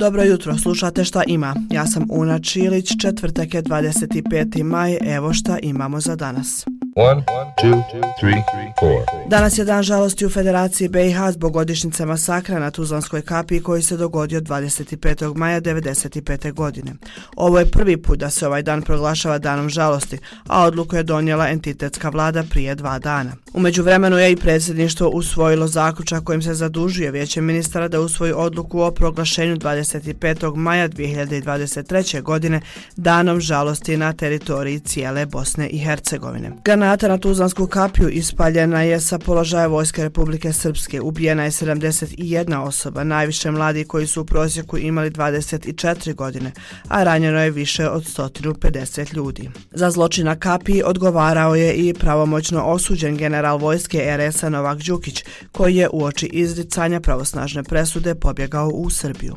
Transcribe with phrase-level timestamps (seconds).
[0.00, 1.54] Dobro jutro, slušate šta ima.
[1.70, 4.62] Ja sam Una Čilić, četvrtak je 25.
[4.62, 6.66] maj, evo šta imamo za danas.
[7.00, 7.24] One,
[7.62, 7.82] two,
[8.20, 8.44] three,
[9.28, 13.96] Danas je dan žalosti u Federaciji BiH zbog godišnjice masakra na Tuzlanskoj kapi koji se
[13.96, 15.36] dogodio 25.
[15.36, 16.52] maja 1995.
[16.52, 16.92] godine.
[17.36, 21.48] Ovo je prvi put da se ovaj dan proglašava danom žalosti, a odluku je donijela
[21.48, 23.32] entitetska vlada prije dva dana.
[23.54, 28.80] Umeđu vremenu je i predsjedništvo usvojilo zaključak kojim se zadužuje vijeće ministara da usvoji odluku
[28.80, 30.56] o proglašenju 25.
[30.56, 32.22] maja 2023.
[32.22, 32.60] godine
[32.96, 36.50] danom žalosti na teritoriji cijele Bosne i Hercegovine.
[36.90, 41.00] Granata na Tuzlansku kapiju ispaljena je sa položaja Vojske Republike Srpske.
[41.00, 46.52] Ubijena je 71 osoba, najviše mladi koji su u prosjeku imali 24 godine,
[46.88, 49.50] a ranjeno je više od 150 ljudi.
[49.70, 55.76] Za zločin na kapiji odgovarao je i pravomoćno osuđen general vojske RS-a Novak Đukić, koji
[55.76, 59.36] je u oči izricanja pravosnažne presude pobjegao u Srbiju.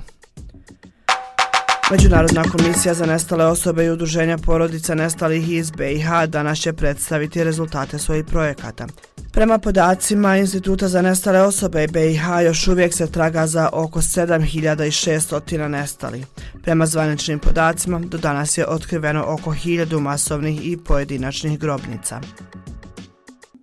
[1.94, 8.00] Međunarodna komisija za nestale osobe i udruženja porodica nestalih iz BiH danas će predstaviti rezultate
[8.00, 8.88] svojih projekata.
[9.32, 16.26] Prema podacima Instituta za nestale osobe BiH još uvijek se traga za oko 7600 nestali.
[16.64, 22.20] Prema zvaničnim podacima do danas je otkriveno oko 1000 masovnih i pojedinačnih grobnica.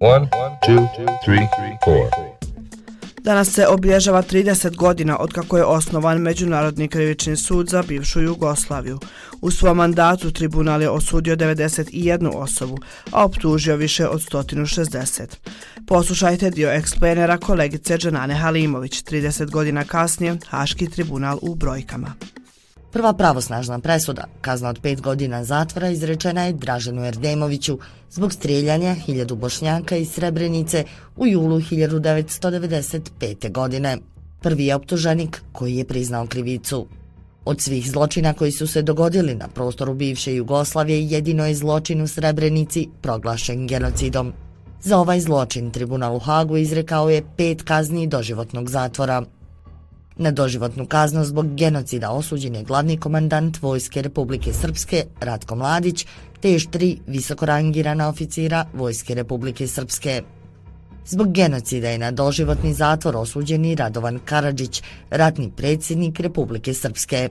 [0.00, 0.28] One,
[0.66, 0.88] two,
[1.24, 2.29] three,
[3.22, 8.98] Danas se obilježava 30 godina od kako je osnovan Međunarodni krivični sud za bivšu Jugoslaviju.
[9.40, 12.78] U svom mandatu tribunal je osudio 91 osobu,
[13.10, 15.24] a optužio više od 160.
[15.86, 22.14] Poslušajte dio eksplenera kolegice Dženane Halimović, 30 godina kasnije, Haški tribunal u brojkama.
[22.92, 27.78] Prva pravosnažna presuda, kazna od pet godina zatvora, izrečena je Draženu Erdemoviću
[28.10, 30.84] zbog strijeljanja hiljadu bošnjaka iz Srebrenice
[31.16, 33.52] u julu 1995.
[33.52, 33.98] godine.
[34.40, 36.86] Prvi je optuženik koji je priznao krivicu.
[37.44, 42.08] Od svih zločina koji su se dogodili na prostoru bivše Jugoslavije, jedino je zločin u
[42.08, 44.32] Srebrenici proglašen genocidom.
[44.82, 49.24] Za ovaj zločin tribunal u Hagu izrekao je pet kazni doživotnog zatvora.
[50.20, 56.06] Na doživotnu kaznu zbog genocida osuđen je glavni komandant Vojske Republike Srpske Ratko Mladić
[56.40, 60.22] te još tri visokorangirana oficira Vojske Republike Srpske.
[61.06, 67.28] Zbog genocida je na doživotni zatvor osuđen i Radovan Karadžić, ratni predsjednik Republike Srpske.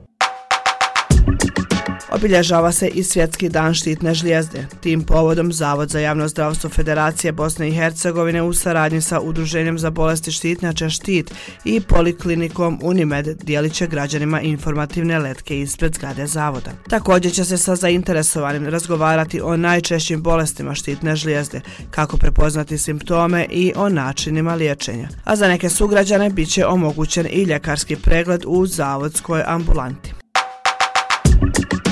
[2.11, 4.67] Obilježava se i svjetski dan štitne žlijezde.
[4.81, 9.89] Tim povodom Zavod za javno zdravstvo Federacije Bosne i Hercegovine u saradnji sa Udruženjem za
[9.89, 11.33] bolesti štitnjača Štit
[11.65, 16.71] i Poliklinikom Unimed dijelit će građanima informativne letke ispred zgrade Zavoda.
[16.89, 23.73] Također će se sa zainteresovanim razgovarati o najčešćim bolestima štitne žlijezde, kako prepoznati simptome i
[23.75, 25.09] o načinima liječenja.
[25.23, 30.18] A za neke sugrađane bit će omogućen i ljekarski pregled u Zavodskoj ambulanti.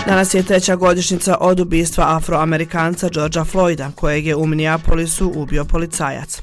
[0.08, 6.42] Danas je treća godišnjica od ubistva afroamerikanca Georgea Floyda, kojeg je u Minneapolisu ubio policajac.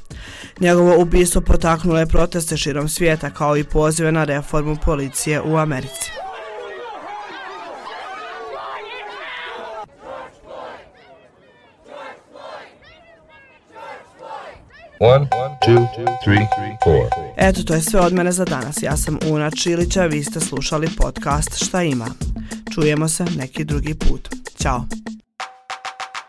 [0.59, 6.11] Njegovo ubistvo potaknulo je proteste širom svijeta kao i pozive na reformu policije u Americi.
[14.99, 15.27] One,
[15.65, 15.87] two,
[16.23, 16.47] three,
[17.37, 18.83] Eto, to je sve od mene za danas.
[18.83, 22.07] Ja sam Una Čilića, vi ste slušali podcast Šta ima.
[22.75, 24.29] Čujemo se neki drugi put.
[24.61, 24.85] Ćao.